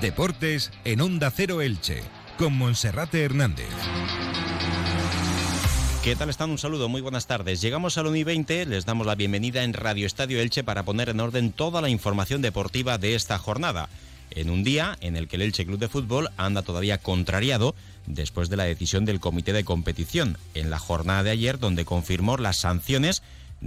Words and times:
Deportes 0.00 0.70
en 0.84 1.00
Onda 1.00 1.30
Cero 1.30 1.62
Elche, 1.62 2.02
con 2.36 2.52
Monserrate 2.52 3.24
Hernández. 3.24 3.66
¿Qué 6.04 6.14
tal 6.14 6.28
están? 6.28 6.50
Un 6.50 6.58
saludo, 6.58 6.90
muy 6.90 7.00
buenas 7.00 7.26
tardes. 7.26 7.62
Llegamos 7.62 7.96
al 7.96 8.06
1 8.08 8.16
y 8.16 8.24
20, 8.24 8.66
les 8.66 8.84
damos 8.84 9.06
la 9.06 9.14
bienvenida 9.14 9.64
en 9.64 9.72
Radio 9.72 10.06
Estadio 10.06 10.38
Elche 10.38 10.62
para 10.62 10.82
poner 10.82 11.08
en 11.08 11.20
orden 11.20 11.50
toda 11.50 11.80
la 11.80 11.88
información 11.88 12.42
deportiva 12.42 12.98
de 12.98 13.14
esta 13.14 13.38
jornada. 13.38 13.88
En 14.30 14.50
un 14.50 14.64
día 14.64 14.98
en 15.00 15.16
el 15.16 15.28
que 15.28 15.36
el 15.36 15.42
Elche 15.42 15.64
Club 15.64 15.78
de 15.78 15.88
Fútbol 15.88 16.28
anda 16.36 16.60
todavía 16.60 16.98
contrariado 16.98 17.74
después 18.06 18.50
de 18.50 18.56
la 18.56 18.64
decisión 18.64 19.06
del 19.06 19.18
comité 19.18 19.54
de 19.54 19.64
competición 19.64 20.36
en 20.54 20.68
la 20.68 20.78
jornada 20.78 21.22
de 21.22 21.30
ayer 21.30 21.58
donde 21.58 21.86
confirmó 21.86 22.36
las 22.36 22.58
sanciones 22.58 23.22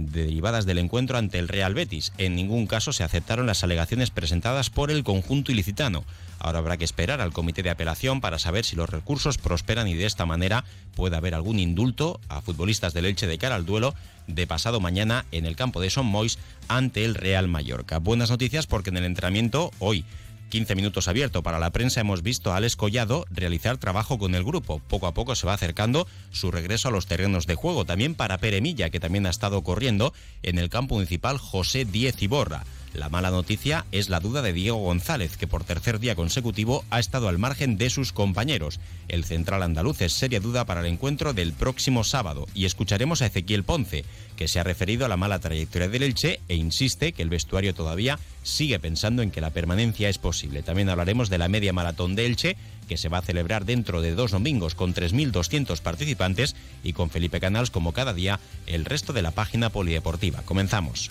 derivadas 0.06 0.66
del 0.66 0.78
encuentro 0.78 1.18
ante 1.18 1.38
el 1.38 1.48
Real 1.48 1.74
Betis. 1.74 2.12
En 2.18 2.36
ningún 2.36 2.66
caso 2.66 2.92
se 2.92 3.04
aceptaron 3.04 3.46
las 3.46 3.64
alegaciones 3.64 4.10
presentadas 4.10 4.70
por 4.70 4.90
el 4.90 5.04
conjunto 5.04 5.52
ilicitano. 5.52 6.04
Ahora 6.38 6.58
habrá 6.58 6.76
que 6.76 6.84
esperar 6.84 7.20
al 7.20 7.32
comité 7.32 7.62
de 7.62 7.70
apelación 7.70 8.20
para 8.20 8.38
saber 8.38 8.64
si 8.64 8.76
los 8.76 8.88
recursos 8.88 9.38
prosperan 9.38 9.88
y 9.88 9.94
de 9.94 10.06
esta 10.06 10.26
manera 10.26 10.64
puede 10.94 11.16
haber 11.16 11.34
algún 11.34 11.58
indulto 11.58 12.20
a 12.28 12.40
futbolistas 12.40 12.94
del 12.94 13.04
Elche 13.04 13.26
de 13.26 13.38
cara 13.38 13.56
al 13.56 13.66
duelo 13.66 13.94
de 14.26 14.46
pasado 14.46 14.80
mañana 14.80 15.26
en 15.32 15.44
el 15.44 15.56
campo 15.56 15.80
de 15.80 15.90
Son 15.90 16.06
Mois 16.06 16.38
ante 16.68 17.04
el 17.04 17.14
Real 17.14 17.48
Mallorca. 17.48 17.98
Buenas 17.98 18.30
noticias 18.30 18.66
porque 18.66 18.90
en 18.90 18.96
el 18.96 19.04
entrenamiento 19.04 19.70
hoy 19.78 20.04
15 20.50 20.74
minutos 20.74 21.08
abierto 21.08 21.42
para 21.42 21.58
la 21.58 21.70
prensa 21.70 22.00
hemos 22.00 22.22
visto 22.22 22.52
a 22.52 22.56
Alex 22.56 22.76
Collado 22.76 23.24
realizar 23.30 23.78
trabajo 23.78 24.18
con 24.18 24.34
el 24.34 24.44
grupo. 24.44 24.80
Poco 24.80 25.06
a 25.06 25.14
poco 25.14 25.34
se 25.34 25.46
va 25.46 25.54
acercando 25.54 26.06
su 26.32 26.50
regreso 26.50 26.88
a 26.88 26.90
los 26.90 27.06
terrenos 27.06 27.46
de 27.46 27.54
juego. 27.54 27.86
También 27.86 28.14
para 28.14 28.36
Pere 28.36 28.60
Milla, 28.60 28.90
que 28.90 29.00
también 29.00 29.26
ha 29.26 29.30
estado 29.30 29.62
corriendo 29.62 30.12
en 30.42 30.58
el 30.58 30.68
campo 30.68 30.96
municipal 30.96 31.38
José 31.38 31.84
Diez 31.84 32.20
Iborra. 32.20 32.64
La 32.94 33.08
mala 33.08 33.30
noticia 33.30 33.86
es 33.92 34.08
la 34.08 34.18
duda 34.18 34.42
de 34.42 34.52
Diego 34.52 34.78
González, 34.78 35.36
que 35.36 35.46
por 35.46 35.62
tercer 35.62 36.00
día 36.00 36.16
consecutivo 36.16 36.84
ha 36.90 36.98
estado 36.98 37.28
al 37.28 37.38
margen 37.38 37.78
de 37.78 37.88
sus 37.88 38.12
compañeros. 38.12 38.80
El 39.06 39.24
central 39.24 39.62
andaluz 39.62 40.00
es 40.00 40.12
seria 40.12 40.40
duda 40.40 40.64
para 40.64 40.80
el 40.80 40.86
encuentro 40.86 41.32
del 41.32 41.52
próximo 41.52 42.02
sábado 42.02 42.46
y 42.52 42.64
escucharemos 42.64 43.22
a 43.22 43.26
Ezequiel 43.26 43.62
Ponce, 43.62 44.04
que 44.36 44.48
se 44.48 44.58
ha 44.58 44.64
referido 44.64 45.06
a 45.06 45.08
la 45.08 45.16
mala 45.16 45.38
trayectoria 45.38 45.88
del 45.88 46.02
Elche 46.02 46.40
e 46.48 46.56
insiste 46.56 47.12
que 47.12 47.22
el 47.22 47.28
vestuario 47.28 47.74
todavía 47.74 48.18
sigue 48.42 48.80
pensando 48.80 49.22
en 49.22 49.30
que 49.30 49.40
la 49.40 49.50
permanencia 49.50 50.08
es 50.08 50.18
posible. 50.18 50.62
También 50.62 50.88
hablaremos 50.88 51.30
de 51.30 51.38
la 51.38 51.48
media 51.48 51.72
maratón 51.72 52.16
de 52.16 52.26
Elche, 52.26 52.56
que 52.88 52.96
se 52.96 53.08
va 53.08 53.18
a 53.18 53.22
celebrar 53.22 53.66
dentro 53.66 54.02
de 54.02 54.16
dos 54.16 54.32
domingos 54.32 54.74
con 54.74 54.94
3.200 54.94 55.80
participantes 55.80 56.56
y 56.82 56.92
con 56.92 57.08
Felipe 57.08 57.38
Canals 57.38 57.70
como 57.70 57.92
cada 57.92 58.14
día 58.14 58.40
el 58.66 58.84
resto 58.84 59.12
de 59.12 59.22
la 59.22 59.30
página 59.30 59.70
polideportiva. 59.70 60.42
Comenzamos. 60.42 61.10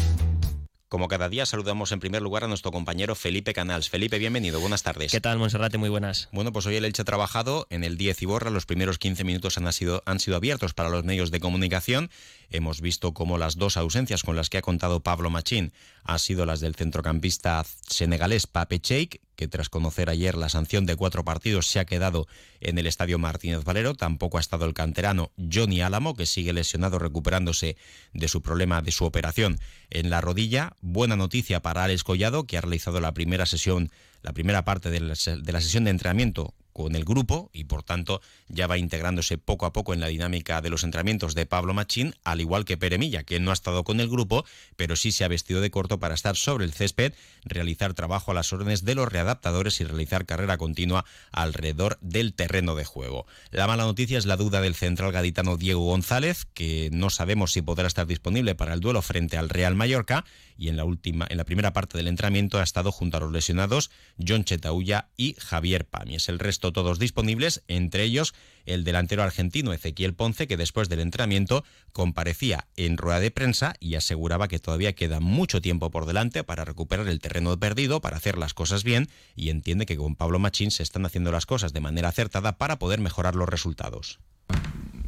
Como 0.91 1.07
cada 1.07 1.29
día 1.29 1.45
saludamos 1.45 1.93
en 1.93 2.01
primer 2.01 2.21
lugar 2.21 2.43
a 2.43 2.49
nuestro 2.49 2.69
compañero 2.73 3.15
Felipe 3.15 3.53
Canals. 3.53 3.89
Felipe, 3.89 4.19
bienvenido, 4.19 4.59
buenas 4.59 4.83
tardes. 4.83 5.09
¿Qué 5.09 5.21
tal, 5.21 5.37
Monserrate? 5.37 5.77
Muy 5.77 5.87
buenas. 5.87 6.27
Bueno, 6.33 6.51
pues 6.51 6.65
hoy 6.65 6.75
el 6.75 6.83
Elche 6.83 7.03
ha 7.03 7.05
trabajado 7.05 7.65
en 7.69 7.85
el 7.85 7.95
10 7.95 8.23
y 8.23 8.25
borra. 8.25 8.49
Los 8.49 8.65
primeros 8.65 8.97
15 8.97 9.23
minutos 9.23 9.57
han 9.57 9.71
sido, 9.71 10.03
han 10.05 10.19
sido 10.19 10.35
abiertos 10.35 10.73
para 10.73 10.89
los 10.89 11.05
medios 11.05 11.31
de 11.31 11.39
comunicación. 11.39 12.09
Hemos 12.51 12.81
visto 12.81 13.13
cómo 13.13 13.37
las 13.37 13.55
dos 13.55 13.77
ausencias 13.77 14.23
con 14.23 14.35
las 14.35 14.49
que 14.49 14.57
ha 14.57 14.61
contado 14.61 14.99
Pablo 14.99 15.29
Machín 15.29 15.71
han 16.03 16.19
sido 16.19 16.45
las 16.45 16.59
del 16.59 16.75
centrocampista 16.75 17.65
senegalés 17.87 18.45
Pape 18.45 18.81
Cheik, 18.81 19.21
que 19.37 19.47
tras 19.47 19.69
conocer 19.69 20.09
ayer 20.09 20.35
la 20.35 20.49
sanción 20.49 20.85
de 20.85 20.97
cuatro 20.97 21.23
partidos 21.23 21.67
se 21.67 21.79
ha 21.79 21.85
quedado 21.85 22.27
en 22.59 22.77
el 22.77 22.87
estadio 22.87 23.17
Martínez 23.17 23.63
Valero. 23.63 23.95
Tampoco 23.95 24.37
ha 24.37 24.41
estado 24.41 24.65
el 24.65 24.73
canterano 24.73 25.31
Johnny 25.51 25.79
Álamo, 25.79 26.13
que 26.13 26.25
sigue 26.25 26.51
lesionado 26.51 26.99
recuperándose 26.99 27.77
de 28.13 28.27
su 28.27 28.41
problema 28.41 28.81
de 28.81 28.91
su 28.91 29.05
operación 29.05 29.57
en 29.89 30.09
la 30.09 30.19
rodilla. 30.19 30.73
Buena 30.81 31.15
noticia 31.15 31.61
para 31.61 31.85
Alex 31.85 32.03
Collado, 32.03 32.43
que 32.43 32.57
ha 32.57 32.61
realizado 32.61 32.99
la 32.99 33.13
primera 33.13 33.45
sesión, 33.45 33.91
la 34.23 34.33
primera 34.33 34.65
parte 34.65 34.89
de 34.89 34.99
la, 34.99 35.13
de 35.15 35.51
la 35.53 35.61
sesión 35.61 35.85
de 35.85 35.91
entrenamiento 35.91 36.53
con 36.83 36.95
el 36.95 37.05
grupo 37.05 37.49
y 37.53 37.65
por 37.65 37.83
tanto 37.83 38.21
ya 38.47 38.67
va 38.67 38.77
integrándose 38.77 39.37
poco 39.37 39.65
a 39.65 39.73
poco 39.73 39.93
en 39.93 39.99
la 39.99 40.07
dinámica 40.07 40.61
de 40.61 40.69
los 40.69 40.83
entrenamientos 40.83 41.35
de 41.35 41.45
Pablo 41.45 41.73
Machín, 41.73 42.15
al 42.23 42.41
igual 42.41 42.65
que 42.65 42.77
Peremilla, 42.77 43.23
que 43.23 43.39
no 43.39 43.51
ha 43.51 43.53
estado 43.53 43.83
con 43.83 43.99
el 43.99 44.09
grupo, 44.09 44.45
pero 44.75 44.95
sí 44.95 45.11
se 45.11 45.23
ha 45.23 45.27
vestido 45.27 45.61
de 45.61 45.71
corto 45.71 45.99
para 45.99 46.15
estar 46.15 46.35
sobre 46.35 46.65
el 46.65 46.73
césped, 46.73 47.13
realizar 47.43 47.93
trabajo 47.93 48.31
a 48.31 48.33
las 48.33 48.51
órdenes 48.53 48.83
de 48.83 48.95
los 48.95 49.11
readaptadores 49.11 49.79
y 49.81 49.83
realizar 49.83 50.25
carrera 50.25 50.57
continua 50.57 51.05
alrededor 51.31 51.97
del 52.01 52.33
terreno 52.33 52.75
de 52.75 52.85
juego. 52.85 53.25
La 53.51 53.67
mala 53.67 53.83
noticia 53.83 54.17
es 54.17 54.25
la 54.25 54.37
duda 54.37 54.61
del 54.61 54.75
central 54.75 55.11
gaditano 55.11 55.57
Diego 55.57 55.85
González, 55.85 56.45
que 56.53 56.89
no 56.91 57.09
sabemos 57.09 57.51
si 57.51 57.61
podrá 57.61 57.87
estar 57.87 58.07
disponible 58.07 58.55
para 58.55 58.73
el 58.73 58.79
duelo 58.79 59.01
frente 59.01 59.37
al 59.37 59.49
Real 59.49 59.75
Mallorca 59.75 60.25
y 60.57 60.69
en 60.69 60.77
la 60.77 60.85
última 60.85 61.25
en 61.29 61.37
la 61.37 61.43
primera 61.43 61.73
parte 61.73 61.97
del 61.97 62.07
entrenamiento 62.07 62.59
ha 62.59 62.63
estado 62.63 62.91
junto 62.91 63.17
a 63.17 63.19
los 63.19 63.31
lesionados 63.31 63.89
John 64.25 64.43
Chetaulla 64.43 65.09
y 65.17 65.35
Javier 65.39 65.85
Pamies. 65.85 66.29
El 66.29 66.39
resto 66.39 66.70
todos 66.71 66.99
disponibles, 66.99 67.63
entre 67.67 68.03
ellos 68.03 68.33
el 68.65 68.83
delantero 68.83 69.23
argentino 69.23 69.73
Ezequiel 69.73 70.13
Ponce, 70.13 70.47
que 70.47 70.57
después 70.57 70.89
del 70.89 70.99
entrenamiento 70.99 71.63
comparecía 71.93 72.67
en 72.75 72.97
rueda 72.97 73.19
de 73.19 73.31
prensa 73.31 73.73
y 73.79 73.95
aseguraba 73.95 74.47
que 74.47 74.59
todavía 74.59 74.93
queda 74.93 75.19
mucho 75.19 75.61
tiempo 75.61 75.91
por 75.91 76.05
delante 76.05 76.43
para 76.43 76.65
recuperar 76.65 77.07
el 77.07 77.19
terreno 77.19 77.57
perdido, 77.57 78.01
para 78.01 78.17
hacer 78.17 78.37
las 78.37 78.53
cosas 78.53 78.83
bien 78.83 79.09
y 79.35 79.49
entiende 79.49 79.85
que 79.85 79.97
con 79.97 80.15
Pablo 80.15 80.39
Machín 80.39 80.71
se 80.71 80.83
están 80.83 81.05
haciendo 81.05 81.31
las 81.31 81.45
cosas 81.45 81.73
de 81.73 81.79
manera 81.79 82.09
acertada 82.09 82.57
para 82.57 82.79
poder 82.79 82.99
mejorar 82.99 83.35
los 83.35 83.49
resultados. 83.49 84.19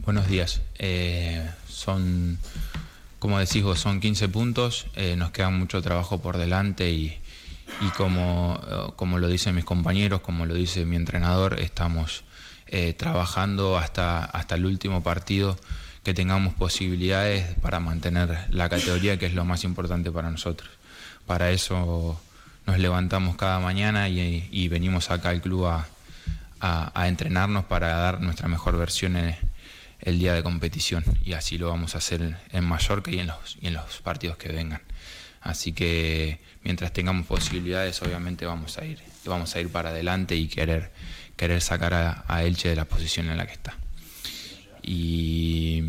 Buenos 0.06 0.28
días. 0.28 0.62
Eh, 0.80 1.50
son, 1.70 2.38
como 3.20 3.40
decís 3.40 3.64
vos, 3.64 3.80
son 3.80 4.02
15 4.02 4.28
puntos, 4.30 4.88
eh, 4.96 5.16
nos 5.16 5.32
queda 5.32 5.50
mucho 5.50 5.82
trabajo 5.82 6.22
por 6.22 6.38
delante 6.38 6.92
y, 6.92 7.18
y 7.82 7.90
como, 7.90 8.60
como 8.96 9.20
lo 9.20 9.28
dicen 9.28 9.56
mis 9.56 9.66
compañeros, 9.66 10.22
como 10.22 10.46
lo 10.46 10.54
dice 10.54 10.86
mi 10.86 10.96
entrenador, 10.96 11.60
estamos 11.60 12.24
eh, 12.68 12.94
trabajando 12.94 13.78
hasta, 13.78 14.26
hasta 14.26 14.56
el 14.56 14.66
último 14.66 15.04
partido 15.04 15.58
que 16.04 16.14
tengamos 16.14 16.54
posibilidades 16.54 17.56
para 17.62 17.80
mantener 17.80 18.48
la 18.50 18.70
categoría, 18.70 19.18
que 19.18 19.26
es 19.26 19.34
lo 19.34 19.46
más 19.46 19.64
importante 19.64 20.12
para 20.12 20.30
nosotros. 20.30 20.70
Para 21.26 21.52
eso 21.52 22.20
nos 22.66 22.80
levantamos 22.80 23.36
cada 23.38 23.60
mañana 23.60 24.10
y, 24.10 24.68
venimos 24.68 25.12
acá 25.12 25.30
al 25.30 25.42
club 25.42 25.68
a, 25.68 25.88
entrenarnos 27.08 27.66
para 27.66 27.88
dar 27.90 28.22
nuestra 28.22 28.48
mejor 28.48 28.78
versión 28.78 29.18
el 30.00 30.20
día 30.20 30.34
de 30.34 30.44
competición. 30.44 31.04
Y 31.24 31.34
así 31.34 31.58
lo 31.58 31.70
vamos 31.70 31.96
a 31.96 32.00
hacer 32.00 32.38
en 32.52 32.64
Mallorca 32.66 33.12
y 33.12 33.20
en 33.20 33.28
los, 33.28 33.58
y 33.62 33.68
en 33.68 33.74
los 33.74 34.02
partidos 34.02 34.38
que 34.38 34.50
vengan. 34.50 34.82
Así 35.44 35.74
que 35.74 36.40
mientras 36.64 36.94
tengamos 36.94 37.28
posibilidades, 37.28 38.02
obviamente 38.02 38.46
vamos 38.46 38.78
a 38.78 38.86
ir, 38.86 39.00
vamos 39.26 39.54
a 39.56 39.60
ir 39.60 39.70
para 39.70 39.90
adelante 39.90 40.36
y 40.36 40.48
querer, 40.48 40.92
querer 41.36 41.62
sacar 41.62 41.94
a, 41.94 42.44
Elche 42.44 42.70
de 42.70 42.76
la 42.78 42.86
posición 42.86 43.30
en 43.30 43.38
la 43.38 43.46
que 43.46 43.54
está. 43.54 43.78
Y 44.82 45.84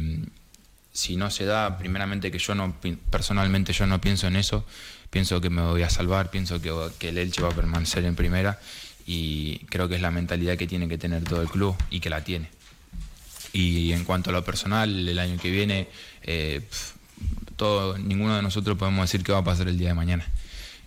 si 0.92 1.16
no 1.16 1.30
se 1.30 1.44
da, 1.44 1.78
primeramente 1.78 2.32
que 2.32 2.38
yo 2.38 2.54
no, 2.56 2.74
personalmente 3.10 3.72
yo 3.72 3.86
no 3.86 4.00
pienso 4.00 4.26
en 4.26 4.36
eso, 4.36 4.66
pienso 5.10 5.40
que 5.40 5.50
me 5.50 5.62
voy 5.62 5.82
a 5.82 5.90
salvar, 5.90 6.30
pienso 6.30 6.60
que, 6.60 6.72
que 6.98 7.10
el 7.10 7.18
Elche 7.18 7.40
va 7.40 7.48
a 7.48 7.54
permanecer 7.54 8.04
en 8.04 8.16
primera 8.16 8.58
y 9.06 9.58
creo 9.66 9.88
que 9.88 9.96
es 9.96 10.00
la 10.00 10.10
mentalidad 10.10 10.56
que 10.56 10.66
tiene 10.66 10.88
que 10.88 10.98
tener 10.98 11.22
todo 11.22 11.42
el 11.42 11.48
club 11.48 11.76
y 11.90 12.00
que 12.00 12.10
la 12.10 12.24
tiene. 12.24 12.48
Y 13.52 13.92
en 13.92 14.04
cuanto 14.04 14.30
a 14.30 14.32
lo 14.32 14.44
personal, 14.44 15.08
el 15.08 15.16
año 15.16 15.38
que 15.38 15.48
viene, 15.48 15.86
eh, 16.22 16.60
todo, 17.56 17.98
ninguno 17.98 18.36
de 18.36 18.42
nosotros 18.42 18.76
podemos 18.76 19.08
decir 19.08 19.24
qué 19.24 19.32
va 19.32 19.38
a 19.38 19.44
pasar 19.44 19.68
el 19.68 19.78
día 19.78 19.88
de 19.88 19.94
mañana. 19.94 20.26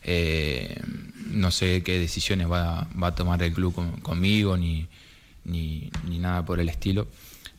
Eh, 0.04 0.80
no 1.32 1.52
sé 1.52 1.84
qué 1.84 2.00
decisiones 2.00 2.50
va, 2.50 2.88
a 3.02 3.16
tomar 3.16 3.44
el 3.44 3.54
club 3.54 4.02
conmigo 4.02 4.58
ni, 4.58 4.88
ni, 5.44 5.90
nada 6.20 6.46
por 6.46 6.60
el 6.60 6.70
estilo. 6.70 7.08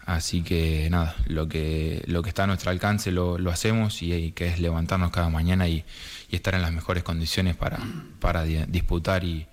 Así 0.07 0.43
que 0.43 0.89
nada, 0.91 1.15
lo 1.27 1.49
que, 1.49 2.03
lo 2.07 2.23
que 2.23 2.31
está 2.31 2.45
a 2.45 2.47
nuestro 2.47 2.71
alcance 2.71 3.13
lo, 3.13 3.37
hacemos 3.51 4.03
y, 4.03 4.33
que 4.33 4.47
es 4.47 4.59
levantarnos 4.59 5.11
cada 5.11 5.29
mañana 5.29 5.69
y, 5.69 5.85
estar 6.31 6.55
en 6.55 6.63
las 6.63 6.73
mejores 6.73 7.03
condiciones 7.03 7.57
para, 7.57 7.79
para 8.21 8.45
disputar 8.45 9.25
y, 9.25 9.47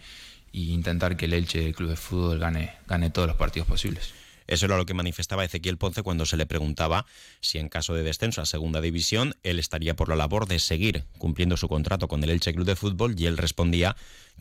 intentar 0.54 1.18
que 1.18 1.26
el 1.26 1.34
Elche 1.34 1.74
Club 1.74 1.90
de 1.90 1.96
Fútbol 1.98 2.40
gane, 2.40 2.74
gane 2.88 3.10
todos 3.10 3.28
los 3.28 3.38
partidos 3.38 3.68
posibles. 3.68 4.14
Eso 4.48 4.66
era 4.66 4.78
lo 4.78 4.86
que 4.86 4.94
manifestaba 4.94 5.44
Ezequiel 5.44 5.78
Ponce 5.78 6.04
cuando 6.04 6.26
se 6.26 6.38
le 6.38 6.46
preguntaba 6.46 7.06
si 7.42 7.58
en 7.58 7.70
caso 7.70 7.94
de 7.94 8.04
descenso 8.04 8.42
a 8.42 8.46
segunda 8.46 8.82
división 8.82 9.36
él 9.44 9.60
estaría 9.60 9.96
por 9.96 10.10
la 10.10 10.16
labor 10.16 10.48
de 10.48 10.60
seguir 10.60 11.06
cumpliendo 11.18 11.58
su 11.58 11.68
contrato 11.68 12.08
con 12.08 12.24
el 12.24 12.30
Elche 12.30 12.54
Club 12.54 12.66
de 12.66 12.76
Fútbol 12.76 13.16
y 13.18 13.26
él 13.26 13.38
respondía 13.38 13.96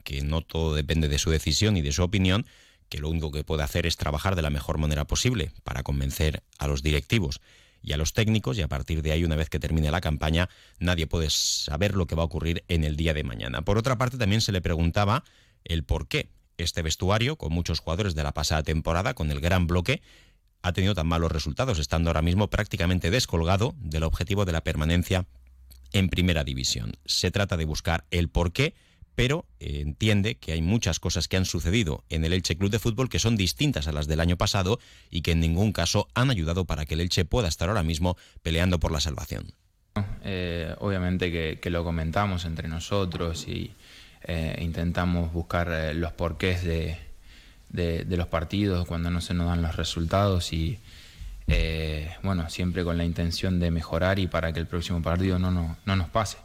que 0.05 0.23
no 0.23 0.43
todo 0.43 0.75
depende 0.75 1.09
de 1.09 1.19
su 1.19 1.31
decisión 1.31 1.77
y 1.77 1.83
de 1.83 1.93
su 1.93 2.03
opinión, 2.03 2.47
que 2.89 2.99
lo 2.99 3.09
único 3.09 3.33
que 3.33 3.45
puede 3.45 3.63
hacer 3.63 3.87
es 3.87 3.97
trabajar 3.97 4.37
de 4.37 4.43
la 4.43 4.51
mejor 4.51 4.79
manera 4.79 5.07
posible 5.07 5.53
para 5.63 5.83
convencer 5.83 6.43
a 6.59 6.69
los 6.69 6.83
directivos 6.83 7.41
y 7.83 7.93
a 7.93 7.97
los 7.97 8.13
técnicos 8.15 8.57
y 8.59 8.63
a 8.63 8.69
partir 8.69 9.03
de 9.03 9.13
ahí, 9.13 9.25
una 9.25 9.37
vez 9.37 9.51
que 9.51 9.61
termine 9.61 9.91
la 9.91 10.01
campaña, 10.01 10.49
nadie 10.79 11.07
puede 11.07 11.29
saber 11.29 11.95
lo 11.95 12.07
que 12.07 12.15
va 12.15 12.23
a 12.23 12.27
ocurrir 12.27 12.65
en 12.69 12.83
el 12.83 12.97
día 12.97 13.13
de 13.13 13.25
mañana. 13.25 13.63
Por 13.63 13.77
otra 13.77 13.99
parte, 13.99 14.17
también 14.17 14.41
se 14.41 14.53
le 14.53 14.63
preguntaba 14.63 15.23
el 15.65 15.85
por 15.85 16.09
qué 16.09 16.31
este 16.65 16.83
vestuario, 16.83 17.37
con 17.37 17.53
muchos 17.53 17.81
jugadores 17.81 18.15
de 18.15 18.23
la 18.23 18.33
pasada 18.33 18.63
temporada, 18.63 19.15
con 19.15 19.31
el 19.31 19.41
gran 19.41 19.67
bloque, 19.67 20.03
ha 20.63 20.73
tenido 20.73 20.95
tan 20.95 21.07
malos 21.07 21.31
resultados, 21.31 21.79
estando 21.79 22.11
ahora 22.11 22.23
mismo 22.23 22.49
prácticamente 22.49 23.11
descolgado 23.11 23.75
del 23.79 24.03
objetivo 24.03 24.45
de 24.45 24.53
la 24.53 24.65
permanencia 24.65 25.27
en 25.93 26.09
primera 26.09 26.43
división. 26.43 26.95
Se 27.05 27.31
trata 27.31 27.57
de 27.57 27.67
buscar 27.67 28.05
el 28.11 28.29
por 28.29 28.53
qué 28.53 28.75
pero 29.15 29.47
eh, 29.61 29.81
entiende 29.81 30.37
que 30.37 30.53
hay 30.53 30.63
muchas 30.63 31.01
cosas 31.01 31.29
que 31.29 31.37
han 31.37 31.45
sucedido 31.45 32.05
en 32.09 32.25
el 32.25 32.33
Elche 32.33 32.57
Club 32.57 32.71
de 32.71 32.79
Fútbol 32.79 33.09
que 33.09 33.19
son 33.19 33.37
distintas 33.37 33.87
a 33.89 33.93
las 33.93 34.07
del 34.07 34.21
año 34.21 34.37
pasado 34.37 34.79
y 35.11 35.23
que 35.23 35.33
en 35.33 35.41
ningún 35.41 35.73
caso 35.73 36.09
han 36.15 36.31
ayudado 36.31 36.65
para 36.65 36.85
que 36.85 36.95
el 36.95 37.01
Elche 37.01 37.25
pueda 37.25 37.49
estar 37.49 37.69
ahora 37.69 37.83
mismo 37.83 38.17
peleando 38.43 38.81
por 38.81 38.93
la 38.93 39.01
salvación. 39.01 39.53
Eh, 40.25 40.75
obviamente 40.81 41.59
que, 41.61 41.71
lo 41.71 41.85
comentamos 41.85 42.45
entre 42.45 42.69
nosotros 42.69 43.47
y 43.47 43.73
eh, 44.25 44.59
intentamos 44.61 45.33
buscar 45.33 45.95
los 45.95 46.13
porqués 46.13 46.65
de, 46.65 46.99
de, 47.69 48.17
los 48.17 48.27
partidos 48.27 48.87
cuando 48.87 49.11
no 49.11 49.21
se 49.21 49.35
nos 49.35 49.47
dan 49.47 49.63
los 49.63 49.77
resultados 49.77 50.53
y 50.53 50.79
bueno, 52.23 52.49
siempre 52.49 52.85
con 52.85 52.97
la 52.97 53.05
intención 53.05 53.61
de 53.61 53.71
mejorar 53.71 54.19
y 54.19 54.27
para 54.27 54.53
que 54.53 54.61
el 54.61 54.67
próximo 54.67 55.03
partido 55.03 55.39
no, 55.39 55.51
no, 55.51 55.77
no 55.85 55.97
nos 55.97 56.09
pase. 56.09 56.39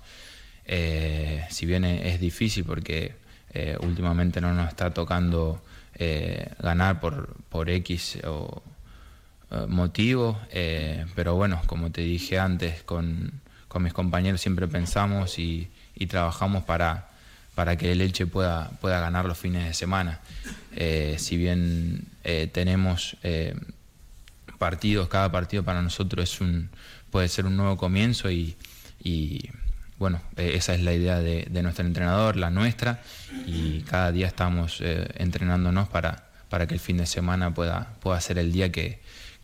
Eh, 0.72 1.44
si 1.50 1.66
bien 1.66 1.84
es 1.84 2.20
difícil 2.20 2.64
porque 2.64 3.16
eh, 3.56 3.76
últimamente 3.82 4.40
no 4.40 4.54
nos 4.54 4.70
está 4.70 4.94
tocando 4.94 5.64
eh, 5.96 6.48
ganar 6.60 7.00
por, 7.00 7.36
por 7.50 7.72
X 7.72 8.20
o, 8.26 8.62
motivo, 9.68 10.40
pero 11.16 11.34
bueno, 11.34 11.60
como 11.66 11.92
te 11.92 12.02
dije 12.02 12.38
antes, 12.38 12.84
con, 12.84 13.42
mis 13.80 13.94
compañeros 13.94 14.42
siempre 14.42 14.68
pensamos 14.68 15.40
y, 15.40 15.72
trabajamos 16.08 16.64
para, 16.66 17.09
para 17.60 17.76
que 17.76 17.92
el 17.92 18.00
Elche 18.00 18.26
pueda, 18.26 18.70
pueda 18.80 19.02
ganar 19.02 19.26
los 19.26 19.38
fines 19.38 19.66
de 19.66 19.74
semana. 19.74 20.22
si 21.18 21.36
bien 21.36 22.06
tenemos 22.54 23.18
partidos, 24.58 25.10
cada 25.10 25.30
partido 25.30 25.64
para 25.64 25.82
nosotros 25.82 26.32
es 26.32 26.40
un, 26.40 26.70
puede 27.12 27.28
ser 27.28 27.46
un 27.46 27.58
nuevo 27.58 27.76
comienzo 27.76 28.32
y 28.32 28.56
bueno, 30.00 30.22
eh, 30.38 30.54
esa 30.56 30.74
es 30.74 30.82
la 30.82 30.94
idea 30.94 31.20
de, 31.20 31.62
nuestro 31.62 31.86
entrenador, 31.86 32.38
la 32.38 32.50
nuestra, 32.50 33.02
y 33.46 33.82
cada 33.82 34.14
día 34.14 34.28
estamos 34.28 34.80
eh, 34.80 35.06
entrenándonos 35.16 35.90
para, 35.90 36.30
para 36.48 36.66
que 36.66 36.74
el 36.74 36.80
fin 36.80 36.98
de 36.98 37.06
semana 37.06 37.54
pueda, 37.54 37.96
pueda 38.00 38.20
ser 38.22 38.40
el 38.40 38.52
día 38.52 38.72
que, 38.72 39.02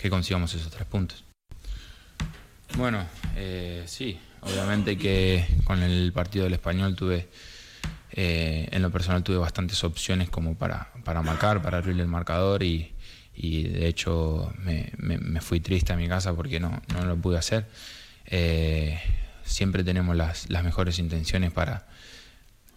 consigamos 0.09 0.53
esos 0.53 0.71
tres 0.71 0.85
puntos. 0.87 1.23
Bueno, 2.77 3.03
eh, 3.35 3.83
sí, 3.87 4.19
obviamente 4.41 4.97
que 4.99 5.45
con 5.63 5.81
el 5.81 6.13
partido 6.13 6.45
del 6.45 6.53
español 6.53 6.95
tuve, 6.95 7.27
en 8.17 8.81
lo 8.81 8.91
personal 8.91 9.23
tuve 9.23 9.37
bastantes 9.37 9.83
opciones 9.83 10.29
como 10.29 10.55
para, 10.55 10.91
para 11.03 11.21
marcar, 11.21 11.61
para 11.61 11.79
abrir 11.79 11.99
el 11.99 12.07
marcador 12.07 12.63
y, 12.63 12.93
de 13.35 13.87
hecho 13.87 14.53
me, 14.57 15.41
fui 15.41 15.59
triste 15.59 15.91
a 15.91 15.97
mi 15.97 16.07
casa 16.07 16.33
porque 16.33 16.59
no, 16.59 16.81
no 16.93 17.05
lo 17.05 17.17
pude 17.17 17.37
hacer 17.37 17.67
siempre 19.45 19.83
tenemos 19.83 20.15
las, 20.15 20.49
mejores 20.63 20.99
intenciones 20.99 21.51
para, 21.51 21.85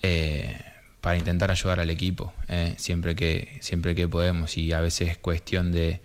eh, 0.02 0.60
para 1.00 1.16
intentar 1.16 1.50
ayudar 1.50 1.80
al 1.80 1.90
equipo, 1.90 2.32
eh, 2.48 2.74
siempre, 2.76 3.16
que, 3.16 3.58
siempre 3.60 3.94
que 3.94 4.06
podemos. 4.06 4.56
Y 4.56 4.72
a 4.72 4.80
veces 4.80 5.08
es 5.10 5.18
cuestión 5.18 5.72
de, 5.72 6.00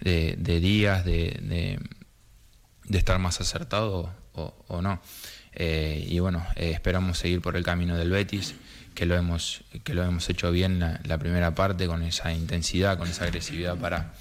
días, 0.00 1.04
de, 1.04 1.78
estar 2.90 3.18
más 3.18 3.40
acertado 3.40 4.12
o, 4.68 4.82
no. 4.82 5.00
Eh, 5.52 6.04
y 6.08 6.18
bueno, 6.20 6.46
esperamos 6.56 7.18
seguir 7.18 7.40
por 7.40 7.56
el 7.56 7.64
camino 7.64 7.96
del 7.96 8.10
Betis, 8.10 8.54
que 8.94 9.06
lo 9.06 9.16
hemos, 9.16 9.62
que 9.84 9.94
lo 9.94 10.04
hemos 10.04 10.28
hecho 10.28 10.50
bien 10.50 10.78
la, 10.78 11.18
primera 11.18 11.54
parte, 11.54 11.86
con 11.86 12.02
esa 12.02 12.32
intensidad, 12.32 12.98
con 12.98 13.08
esa 13.08 13.24
agresividad 13.24 13.76
para, 13.76 14.14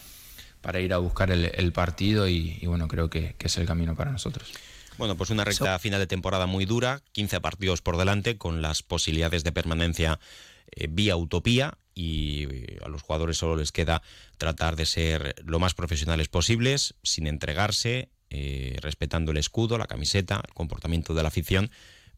para 0.62 0.80
ir 0.80 0.94
a 0.94 0.98
buscar 0.98 1.32
el, 1.32 1.74
partido 1.74 2.28
y, 2.28 2.60
bueno, 2.66 2.88
creo 2.88 3.10
que 3.10 3.36
es 3.40 3.58
el 3.58 3.66
camino 3.66 3.96
para 3.96 4.12
nosotros. 4.12 4.52
Bueno, 4.98 5.16
pues 5.16 5.30
una 5.30 5.44
recta 5.44 5.78
final 5.78 6.00
de 6.00 6.08
temporada 6.08 6.48
muy 6.48 6.66
dura, 6.66 7.02
15 7.12 7.40
partidos 7.40 7.82
por 7.82 7.98
delante, 7.98 8.38
con 8.38 8.62
las 8.62 8.82
posibilidades 8.82 9.44
de 9.44 9.52
permanencia 9.52 10.20
eh, 10.72 10.88
vía 10.90 11.16
utopía 11.16 11.78
y 11.94 12.46
eh, 12.50 12.80
a 12.84 12.90
los 12.90 13.04
jugadores 13.04 13.38
solo 13.38 13.56
les 13.56 13.72
queda 13.72 14.02
tratar 14.38 14.76
de 14.76 14.86
ser 14.88 15.36
lo 15.46 15.60
más 15.60 15.76
profesionales 15.76 16.30
posibles, 16.30 16.96
sin 17.04 17.28
entregarse, 17.28 18.10
eh, 18.30 18.78
respetando 18.82 19.32
el 19.32 19.38
escudo, 19.38 19.78
la 19.78 19.88
camiseta, 19.88 20.44
el 20.46 20.54
comportamiento 20.54 21.14
de 21.14 21.22
la 21.24 21.30
afición, 21.30 21.72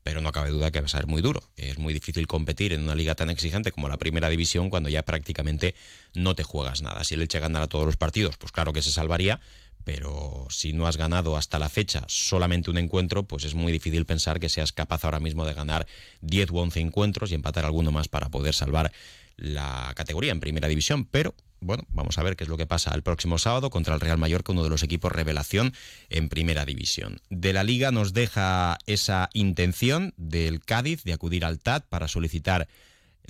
pero 0.03 0.21
no 0.21 0.31
cabe 0.31 0.49
duda 0.49 0.71
que 0.71 0.79
va 0.79 0.85
a 0.85 0.89
ser 0.89 1.07
muy 1.07 1.21
duro. 1.21 1.43
Es 1.57 1.77
muy 1.77 1.93
difícil 1.93 2.25
competir 2.27 2.73
en 2.73 2.83
una 2.83 2.95
liga 2.95 3.15
tan 3.15 3.29
exigente 3.29 3.71
como 3.71 3.89
la 3.89 3.97
primera 3.97 4.29
división 4.29 4.69
cuando 4.69 4.89
ya 4.89 5.03
prácticamente 5.03 5.75
no 6.13 6.35
te 6.35 6.43
juegas 6.43 6.81
nada. 6.81 7.03
Si 7.03 7.15
el 7.15 7.21
Elche 7.21 7.39
ganara 7.39 7.67
todos 7.67 7.85
los 7.85 7.97
partidos, 7.97 8.37
pues 8.37 8.51
claro 8.51 8.73
que 8.73 8.81
se 8.81 8.91
salvaría, 8.91 9.39
pero 9.83 10.47
si 10.49 10.73
no 10.73 10.87
has 10.87 10.97
ganado 10.97 11.37
hasta 11.37 11.59
la 11.59 11.69
fecha 11.69 12.03
solamente 12.07 12.69
un 12.69 12.77
encuentro, 12.77 13.23
pues 13.23 13.43
es 13.43 13.53
muy 13.55 13.71
difícil 13.71 14.05
pensar 14.05 14.39
que 14.39 14.49
seas 14.49 14.71
capaz 14.71 15.03
ahora 15.03 15.19
mismo 15.19 15.45
de 15.45 15.53
ganar 15.53 15.87
10 16.21 16.51
u 16.51 16.59
11 16.59 16.79
encuentros 16.79 17.31
y 17.31 17.35
empatar 17.35 17.65
alguno 17.65 17.91
más 17.91 18.07
para 18.07 18.29
poder 18.29 18.53
salvar 18.53 18.91
la 19.35 19.93
categoría 19.95 20.31
en 20.31 20.39
primera 20.39 20.67
división, 20.67 21.05
pero 21.05 21.33
bueno, 21.61 21.83
vamos 21.89 22.17
a 22.17 22.23
ver 22.23 22.35
qué 22.35 22.43
es 22.43 22.49
lo 22.49 22.57
que 22.57 22.65
pasa 22.65 22.93
el 22.93 23.03
próximo 23.03 23.37
sábado 23.37 23.69
contra 23.69 23.93
el 23.93 24.01
Real 24.01 24.17
Mallorca, 24.17 24.51
uno 24.51 24.63
de 24.63 24.69
los 24.69 24.83
equipos 24.83 25.11
revelación 25.11 25.73
en 26.09 26.29
primera 26.29 26.65
división. 26.65 27.21
De 27.29 27.53
la 27.53 27.63
liga 27.63 27.91
nos 27.91 28.13
deja 28.13 28.77
esa 28.85 29.29
intención 29.33 30.13
del 30.17 30.61
Cádiz 30.61 31.03
de 31.03 31.13
acudir 31.13 31.45
al 31.45 31.59
TAT 31.59 31.85
para 31.87 32.07
solicitar 32.07 32.67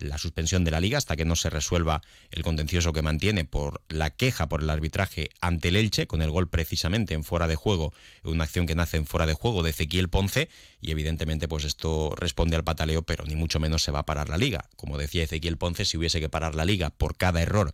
la 0.02 0.18
suspensión 0.18 0.64
de 0.64 0.72
la 0.72 0.80
liga 0.80 0.98
hasta 0.98 1.16
que 1.16 1.26
no 1.26 1.36
se 1.36 1.50
resuelva 1.50 2.02
el 2.32 2.44
contencioso 2.44 2.94
que 2.94 3.02
mantiene 3.02 3.46
por 3.46 3.82
la 3.90 4.10
queja 4.10 4.48
por 4.48 4.62
el 4.62 4.70
arbitraje 4.70 5.30
ante 5.42 5.70
el 5.70 5.76
Elche, 5.76 6.08
con 6.08 6.22
el 6.22 6.32
gol 6.32 6.48
precisamente 6.48 7.14
en 7.14 7.24
fuera 7.24 7.48
de 7.48 7.56
juego, 7.56 7.94
una 8.24 8.46
acción 8.46 8.66
que 8.66 8.76
nace 8.76 8.98
en 8.98 9.06
fuera 9.06 9.26
de 9.26 9.34
juego 9.34 9.64
de 9.64 9.72
Ezequiel 9.72 10.10
Ponce, 10.10 10.50
y 10.82 10.92
evidentemente 10.92 11.48
pues 11.48 11.66
esto 11.66 12.14
responde 12.16 12.56
al 12.56 12.64
pataleo, 12.64 13.04
pero 13.04 13.26
ni 13.26 13.36
mucho 13.36 13.60
menos 13.60 13.84
se 13.84 13.92
va 13.92 14.00
a 14.00 14.06
parar 14.06 14.30
la 14.30 14.38
liga. 14.38 14.66
Como 14.76 14.98
decía 14.98 15.24
Ezequiel 15.24 15.58
Ponce, 15.58 15.86
si 15.86 15.98
hubiese 15.98 16.20
que 16.20 16.30
parar 16.30 16.56
la 16.56 16.66
liga 16.66 16.90
por 16.90 17.18
cada 17.18 17.42
error 17.42 17.72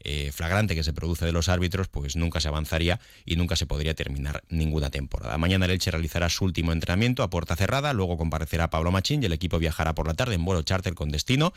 eh, 0.00 0.30
flagrante 0.32 0.74
que 0.74 0.84
se 0.84 0.92
produce 0.92 1.24
de 1.24 1.32
los 1.32 1.48
árbitros, 1.48 1.88
pues 1.88 2.16
nunca 2.16 2.40
se 2.40 2.48
avanzaría 2.48 3.00
y 3.24 3.36
nunca 3.36 3.56
se 3.56 3.66
podría 3.66 3.94
terminar 3.94 4.44
ninguna 4.48 4.90
temporada. 4.90 5.36
Mañana 5.38 5.64
el 5.64 5.72
Elche 5.72 5.90
realizará 5.90 6.28
su 6.28 6.44
último 6.44 6.72
entrenamiento 6.72 7.22
a 7.22 7.30
puerta 7.30 7.56
cerrada, 7.56 7.92
luego 7.92 8.16
comparecerá 8.16 8.70
Pablo 8.70 8.90
Machín 8.90 9.22
y 9.22 9.26
el 9.26 9.32
equipo 9.32 9.58
viajará 9.58 9.94
por 9.94 10.06
la 10.06 10.14
tarde 10.14 10.34
en 10.34 10.44
vuelo 10.44 10.62
charter 10.62 10.94
con 10.94 11.10
destino 11.10 11.52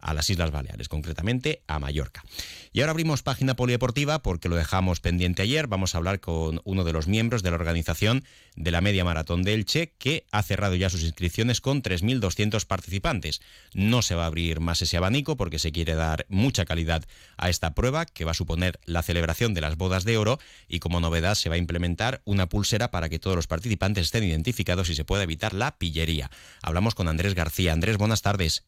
a 0.00 0.14
las 0.14 0.30
Islas 0.30 0.50
Baleares, 0.50 0.88
concretamente 0.88 1.62
a 1.66 1.78
Mallorca. 1.78 2.24
Y 2.72 2.80
ahora 2.80 2.92
abrimos 2.92 3.22
página 3.22 3.56
polideportiva 3.56 4.22
porque 4.22 4.48
lo 4.48 4.56
dejamos 4.56 5.00
pendiente 5.00 5.42
ayer. 5.42 5.66
Vamos 5.66 5.94
a 5.94 5.98
hablar 5.98 6.20
con 6.20 6.60
uno 6.64 6.84
de 6.84 6.92
los 6.92 7.06
miembros 7.06 7.42
de 7.42 7.50
la 7.50 7.56
organización 7.56 8.24
de 8.54 8.70
la 8.70 8.80
Media 8.80 9.04
Maratón 9.04 9.42
de 9.42 9.54
Elche, 9.54 9.94
que 9.98 10.26
ha 10.30 10.42
cerrado 10.42 10.74
ya 10.74 10.90
sus 10.90 11.02
inscripciones 11.02 11.60
con 11.60 11.82
3.200 11.82 12.66
participantes. 12.66 13.40
No 13.74 14.02
se 14.02 14.14
va 14.14 14.24
a 14.24 14.26
abrir 14.26 14.60
más 14.60 14.82
ese 14.82 14.96
abanico 14.96 15.36
porque 15.36 15.58
se 15.58 15.72
quiere 15.72 15.94
dar 15.94 16.26
mucha 16.28 16.64
calidad 16.64 17.04
a 17.36 17.48
esta 17.48 17.74
prueba, 17.74 18.06
que 18.06 18.24
va 18.24 18.32
a 18.32 18.34
suponer 18.34 18.78
la 18.84 19.02
celebración 19.02 19.54
de 19.54 19.60
las 19.60 19.76
bodas 19.76 20.04
de 20.04 20.18
oro 20.18 20.38
y 20.68 20.78
como 20.80 21.00
novedad 21.00 21.34
se 21.34 21.48
va 21.48 21.54
a 21.54 21.58
implementar 21.58 22.22
una 22.24 22.48
pulsera 22.48 22.90
para 22.90 23.08
que 23.08 23.18
todos 23.18 23.36
los 23.36 23.46
participantes 23.46 24.06
estén 24.06 24.24
identificados 24.24 24.90
y 24.90 24.94
se 24.94 25.04
pueda 25.04 25.22
evitar 25.22 25.54
la 25.54 25.78
pillería. 25.78 26.30
Hablamos 26.62 26.94
con 26.94 27.08
Andrés 27.08 27.34
García. 27.34 27.72
Andrés, 27.72 27.96
buenas 27.96 28.22
tardes. 28.22 28.64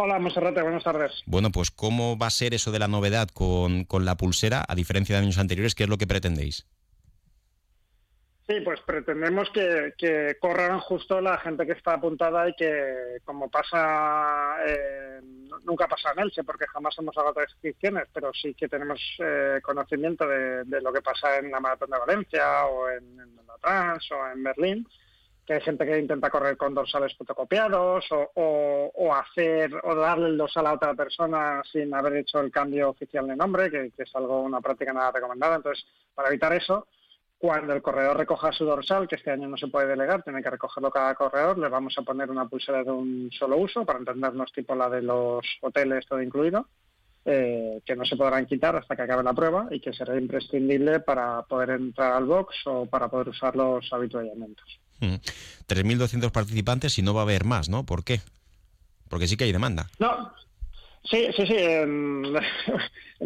Hola, 0.00 0.20
Monserrate, 0.20 0.62
buenas 0.62 0.84
tardes. 0.84 1.24
Bueno, 1.26 1.50
pues 1.50 1.72
¿cómo 1.72 2.16
va 2.16 2.28
a 2.28 2.30
ser 2.30 2.54
eso 2.54 2.70
de 2.70 2.78
la 2.78 2.86
novedad 2.86 3.26
con, 3.34 3.84
la 4.04 4.16
pulsera, 4.16 4.64
a 4.68 4.76
diferencia 4.76 5.16
de 5.16 5.22
años 5.22 5.38
anteriores? 5.38 5.74
¿Qué 5.74 5.82
es 5.82 5.88
lo 5.88 5.98
que 5.98 6.06
pretendéis? 6.06 6.68
Sí, 8.46 8.60
pues 8.64 8.80
pretendemos 8.82 9.50
que, 9.50 9.94
que, 9.98 10.36
corran 10.40 10.78
justo 10.78 11.20
la 11.20 11.36
gente 11.38 11.66
que 11.66 11.72
está 11.72 11.94
apuntada 11.94 12.48
y 12.48 12.54
que, 12.54 13.18
como 13.24 13.50
pasa, 13.50 14.58
eh, 14.64 15.20
nunca 15.64 15.88
pasa 15.88 16.12
en 16.12 16.20
Elche, 16.20 16.44
porque 16.44 16.68
jamás 16.68 16.96
hemos 16.96 17.18
agotado 17.18 17.44
inscripciones, 17.44 18.04
pero 18.14 18.30
sí 18.32 18.54
que 18.54 18.68
tenemos 18.68 19.00
eh, 19.18 19.58
conocimiento 19.64 20.28
de, 20.28 20.80
lo 20.80 20.92
que 20.92 21.02
pasa 21.02 21.38
en 21.38 21.50
la 21.50 21.58
Maratón 21.58 21.90
de 21.90 21.98
Valencia 21.98 22.66
o 22.66 22.88
en, 22.88 23.18
en 23.18 23.34
la 23.34 23.58
Trans 23.60 24.12
o 24.12 24.30
en 24.32 24.44
Berlín 24.44 24.86
que 25.48 25.54
hay 25.54 25.60
gente 25.62 25.86
que 25.86 25.98
intenta 25.98 26.28
correr 26.28 26.58
con 26.58 26.74
dorsales 26.74 27.16
fotocopiados 27.16 28.04
o, 28.10 29.14
hacer 29.14 29.74
o 29.82 29.94
darle 29.94 30.28
el 30.28 30.36
dorsal 30.36 30.66
a 30.66 30.74
otra 30.74 30.92
persona 30.92 31.62
sin 31.72 31.94
haber 31.94 32.16
hecho 32.16 32.40
el 32.40 32.50
cambio 32.50 32.90
oficial 32.90 33.26
de 33.26 33.34
nombre, 33.34 33.70
que, 33.70 33.90
es 33.96 34.14
algo 34.14 34.42
una 34.42 34.60
práctica 34.60 34.92
nada 34.92 35.10
recomendada. 35.10 35.56
Entonces, 35.56 35.86
para 36.14 36.28
evitar 36.28 36.52
eso, 36.52 36.86
cuando 37.38 37.72
el 37.72 37.80
corredor 37.80 38.18
recoja 38.18 38.52
su 38.52 38.66
dorsal, 38.66 39.08
que 39.08 39.14
este 39.14 39.30
año 39.30 39.48
no 39.48 39.56
se 39.56 39.68
puede 39.68 39.86
delegar, 39.86 40.22
tiene 40.22 40.42
que 40.42 40.50
recogerlo 40.50 40.90
cada 40.90 41.14
corredor, 41.14 41.56
le 41.56 41.68
vamos 41.70 41.96
a 41.96 42.02
poner 42.02 42.30
una 42.30 42.46
pulsera 42.46 42.84
de 42.84 42.90
un 42.90 43.30
solo 43.32 43.56
uso 43.56 43.86
para 43.86 44.00
entendernos 44.00 44.52
tipo 44.52 44.74
la 44.74 44.90
de 44.90 45.00
los 45.00 45.46
hoteles, 45.62 46.04
todo 46.04 46.20
incluido, 46.20 46.68
eh, 47.24 47.80
que 47.86 47.96
no 47.96 48.04
se 48.04 48.16
podrán 48.16 48.44
quitar 48.44 48.76
hasta 48.76 48.94
que 48.94 49.02
acabe 49.02 49.22
la 49.22 49.32
prueba 49.32 49.66
y 49.70 49.80
que 49.80 49.94
será 49.94 50.14
imprescindible 50.18 51.00
para 51.00 51.40
poder 51.44 51.70
entrar 51.70 52.12
al 52.12 52.26
box 52.26 52.54
o 52.66 52.84
para 52.84 53.08
poder 53.08 53.30
usar 53.30 53.56
los 53.56 53.90
habituallamientos. 53.90 54.78
3.200 55.00 56.30
participantes 56.30 56.98
y 56.98 57.02
no 57.02 57.14
va 57.14 57.20
a 57.20 57.24
haber 57.24 57.44
más, 57.44 57.68
¿no? 57.68 57.84
¿Por 57.84 58.04
qué? 58.04 58.20
Porque 59.08 59.26
sí 59.26 59.36
que 59.36 59.44
hay 59.44 59.52
demanda. 59.52 59.88
No, 59.98 60.32
sí, 61.04 61.28
sí, 61.34 61.46
sí. 61.46 61.56
Em, 61.56 62.24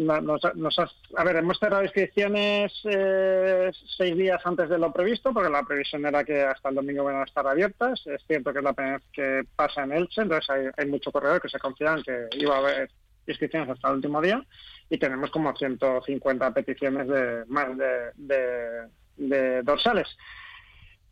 a 0.09 1.23
ver, 1.23 1.35
hemos 1.35 1.59
cerrado 1.59 1.83
inscripciones 1.83 2.71
eh, 2.85 3.71
seis 3.97 4.17
días 4.17 4.41
antes 4.45 4.69
de 4.69 4.77
lo 4.77 4.91
previsto, 4.91 5.33
porque 5.33 5.49
la 5.49 5.63
previsión 5.63 6.05
era 6.05 6.23
que 6.23 6.41
hasta 6.41 6.69
el 6.69 6.75
domingo 6.75 7.03
van 7.03 7.21
a 7.21 7.23
estar 7.23 7.45
abiertas. 7.45 8.05
Es 8.07 8.21
cierto 8.25 8.51
que 8.51 8.59
es 8.59 8.63
la 8.63 8.73
primera 8.73 8.97
vez 8.97 9.05
que 9.11 9.43
pasa 9.55 9.83
en 9.83 9.93
Elche, 9.93 10.21
entonces 10.21 10.73
hay, 10.77 10.87
mucho 10.87 11.11
corredor 11.11 11.41
que 11.41 11.49
se 11.49 11.59
confían 11.59 12.03
que 12.03 12.27
iba 12.37 12.55
a 12.55 12.59
haber 12.59 12.89
inscripciones 13.27 13.69
hasta 13.69 13.87
el 13.87 13.95
último 13.95 14.21
día 14.21 14.43
y 14.89 14.97
tenemos 14.97 15.31
como 15.31 15.55
150 15.55 16.51
peticiones 16.53 17.07
de 17.07 17.45
más 17.47 17.69
de 19.07 19.61
dorsales. 19.63 20.07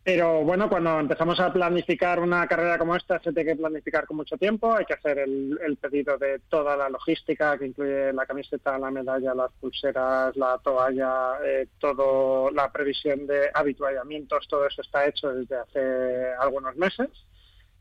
Pero 0.03 0.43
bueno, 0.43 0.67
cuando 0.67 1.00
empezamos 1.00 1.39
a 1.39 1.53
planificar 1.53 2.20
una 2.20 2.48
carrera 2.48 2.79
como 2.79 2.96
esta, 2.96 3.22
se 3.22 3.31
tiene 3.31 3.51
que 3.51 3.55
planificar 3.55 4.08
con 4.08 4.17
mucho 4.17 4.36
tiempo. 4.36 4.74
Hay 4.74 4.86
que 4.86 4.96
hacer 4.96 5.20
el, 5.20 5.77
pedido 5.79 6.17
de 6.17 6.39
toda 6.50 6.75
la 6.75 6.89
logística, 6.89 7.55
que 7.58 7.67
incluye 7.67 8.12
la 8.12 8.25
camiseta, 8.25 8.79
la 8.79 8.89
medalla, 8.89 9.36
las 9.36 9.51
pulseras, 9.60 10.36
la 10.36 10.58
toalla, 10.58 11.38
eh, 11.46 11.67
todo 11.79 12.50
la 12.50 12.72
previsión 12.72 13.27
de 13.27 13.51
habituallamientos, 13.53 14.48
todo 14.48 14.65
eso 14.65 14.81
está 14.81 15.05
hecho 15.05 15.34
desde 15.34 15.58
hace 15.58 16.34
algunos 16.39 16.75
meses. 16.77 17.10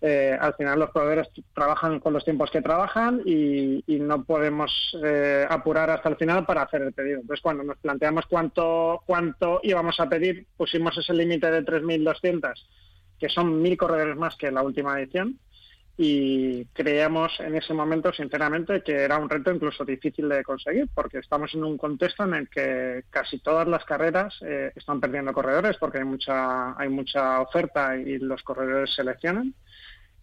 Eh, 0.02 0.35
al 0.40 0.54
final 0.54 0.78
los 0.78 0.90
proveedores 0.90 1.28
trabajan 1.54 2.00
con 2.00 2.14
los 2.14 2.25
tiempos 2.25 2.50
que 2.50 2.62
trabajan 2.62 3.21
y, 3.26 3.83
no 4.00 4.25
podemos 4.25 4.97
eh, 5.04 5.47
apurar 5.49 5.90
hasta 5.90 6.09
el 6.09 6.16
final 6.16 6.47
para 6.47 6.62
hacer 6.62 6.83
el 6.83 6.92
pedido. 6.92 7.21
Entonces, 7.21 7.42
cuando 7.42 7.62
nos 7.62 7.76
planteamos 7.78 8.25
cuánto, 8.26 9.02
cuánto 9.04 9.61
íbamos 9.62 10.00
a 10.00 10.09
pedir, 10.09 10.47
pusimos 10.57 10.97
ese 10.97 11.12
límite 11.12 11.50
de 11.50 11.64
3.200, 11.64 12.54
que 13.19 13.28
son 13.28 13.61
mil 13.61 13.76
corredores 13.76 14.16
más 14.16 14.37
que 14.37 14.50
la 14.50 14.62
última 14.62 14.99
edición, 14.99 15.38
y 16.02 16.64
creíamos 16.73 17.38
en 17.40 17.57
ese 17.57 17.75
momento, 17.75 18.11
sinceramente, 18.11 18.83
que 18.83 19.02
era 19.02 19.19
un 19.19 19.28
reto 19.28 19.52
incluso 19.52 19.85
difícil 19.85 20.30
de 20.30 20.42
conseguir, 20.42 20.88
porque 20.95 21.19
estamos 21.19 21.52
en 21.52 21.62
un 21.62 21.76
contexto 21.76 22.25
en 22.25 22.33
el 22.33 22.49
que 22.49 23.04
casi 23.11 23.38
todas 23.40 23.69
las 23.69 23.85
carreras 23.85 24.35
eh, 24.40 24.73
están 24.75 24.99
perdiendo 24.99 25.35
corredores, 25.35 25.76
porque 25.76 25.99
hay 25.99 26.04
mucha, 26.04 26.75
hay 26.80 26.88
mucha 26.88 27.42
oferta 27.42 27.99
y 27.99 28.19
los 28.19 28.42
corredores 28.42 28.95
seleccionan. 28.95 29.54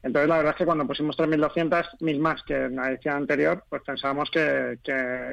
Entonces, 0.08 0.30
la 0.30 0.38
verdad 0.38 0.54
es 0.54 0.58
que 0.58 0.66
cuando 0.66 0.88
pusimos 0.88 1.18
3.200, 1.18 1.98
mil 2.00 2.20
más 2.20 2.42
que 2.44 2.56
en 2.56 2.78
la 2.78 2.90
edición 2.90 3.16
anterior, 3.16 3.64
pues 3.70 3.82
pensábamos 3.84 4.32
que, 4.32 4.80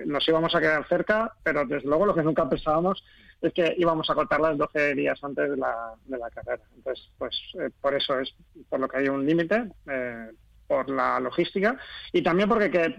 nos 0.05 0.27
íbamos 0.27 0.53
a 0.53 0.61
quedar 0.61 0.85
cerca, 0.89 1.33
pero 1.45 1.65
desde 1.65 1.87
luego 1.87 2.07
lo 2.07 2.15
que 2.15 2.25
nunca 2.25 2.49
pensábamos 2.49 3.05
es 3.41 3.53
que 3.53 3.75
íbamos 3.79 4.11
a 4.11 4.15
cortarlas 4.15 4.59
12 4.59 4.97
días 4.97 5.23
antes 5.23 5.49
de 5.49 5.57
la, 5.57 5.95
de 6.07 6.19
la 6.19 6.29
carrera. 6.31 6.63
Entonces, 6.75 7.09
pues 7.17 7.41
eh, 7.61 7.71
por 7.81 7.95
eso 7.95 8.19
es 8.19 8.35
por 8.69 8.81
lo 8.81 8.89
que 8.89 8.99
hay 8.99 9.09
un 9.09 9.25
límite, 9.25 9.71
eh, 9.87 10.31
por 10.67 10.91
la 10.91 11.21
logística 11.21 11.79
y 12.13 12.23
también 12.23 12.49
porque 12.49 12.71
que, 12.71 12.97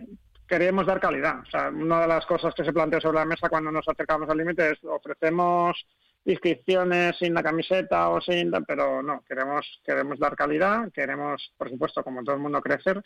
queríamos 0.48 0.86
dar 0.86 1.01
calidad. 1.01 1.39
O 1.39 1.50
sea, 1.50 1.70
una 1.70 2.01
de 2.01 2.08
las 2.08 2.25
cosas 2.25 2.53
que 2.53 2.63
se 2.63 2.72
planteó 2.72 3.01
sobre 3.01 3.17
la 3.17 3.25
mesa 3.25 3.50
cuando 3.50 3.70
nos 3.70 3.88
acercamos 3.88 4.29
al 4.29 4.38
límite 4.38 4.72
es 4.72 4.84
ofrecemos 4.86 5.86
inscripciones 6.25 7.17
sin 7.17 7.34
la 7.34 7.44
camiseta 7.44 8.10
o 8.10 8.20
sin, 8.20 8.51
pero 8.67 9.01
no, 9.01 9.24
queremos, 9.27 9.65
queremos 9.86 10.20
dar 10.20 10.36
calidad, 10.36 10.91
queremos, 10.91 11.53
por 11.58 11.70
supuesto, 11.70 12.03
como 12.03 12.24
todo 12.24 12.36
el 12.36 12.41
mundo, 12.41 12.62
crecer, 12.62 13.01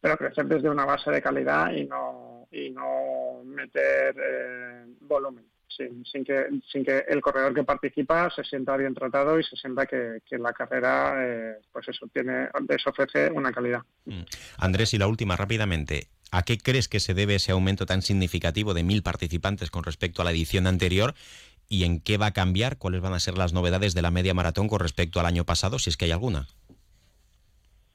pero 0.00 0.16
crecer 0.16 0.46
desde 0.46 0.70
una 0.70 0.84
base 0.84 1.10
de 1.10 1.22
calidad 1.22 1.72
y 1.72 1.84
no, 1.84 2.48
y 2.50 2.70
no 2.70 3.42
meter 3.44 4.14
eh, 4.16 4.84
volumen. 5.00 5.44
Sin, 5.68 6.04
sin, 6.04 6.22
que, 6.22 6.48
sin 6.70 6.84
que 6.84 7.06
el 7.08 7.22
corredor 7.22 7.54
que 7.54 7.64
participa 7.64 8.28
se 8.28 8.44
sienta 8.44 8.76
bien 8.76 8.92
tratado 8.92 9.40
y 9.40 9.44
se 9.44 9.56
sienta 9.56 9.86
que, 9.86 10.20
la 10.32 10.52
carrera, 10.52 11.14
eh, 11.16 11.54
pues 11.72 11.88
eso, 11.88 12.06
tiene, 12.12 12.48
les 12.68 12.86
ofrece 12.86 13.30
una 13.30 13.50
calidad. 13.52 13.80
Mm. 14.04 14.20
Andrés, 14.58 14.92
y 14.92 14.98
la 14.98 15.06
última, 15.06 15.34
rápidamente. 15.34 16.08
¿A 16.30 16.42
qué 16.42 16.58
crees 16.58 16.88
que 16.88 17.00
se 17.00 17.14
debe 17.14 17.36
ese 17.36 17.52
aumento 17.52 17.86
tan 17.86 18.02
significativo 18.02 18.74
de 18.74 18.82
mil 18.82 19.02
participantes 19.02 19.70
con 19.70 19.84
respecto 19.84 20.20
a 20.20 20.24
la 20.24 20.30
edición 20.30 20.66
anterior? 20.66 21.14
Y 21.72 21.84
en 21.84 22.00
qué 22.00 22.18
va 22.18 22.26
a 22.26 22.32
cambiar, 22.34 22.76
cuáles 22.76 23.00
van 23.00 23.14
a 23.14 23.18
ser 23.18 23.38
las 23.38 23.54
novedades 23.54 23.94
de 23.94 24.02
la 24.02 24.10
media 24.10 24.34
maratón 24.34 24.68
con 24.68 24.78
respecto 24.78 25.20
al 25.20 25.26
año 25.26 25.46
pasado, 25.46 25.78
si 25.78 25.88
es 25.88 25.96
que 25.96 26.04
hay 26.04 26.10
alguna. 26.10 26.46